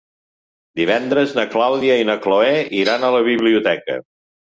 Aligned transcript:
Divendres 0.81 1.35
na 1.41 1.45
Clàudia 1.53 2.01
i 2.01 2.09
na 2.13 2.17
Cloè 2.27 2.59
iran 2.83 3.07
a 3.11 3.15
la 3.21 3.25
biblioteca. 3.33 4.05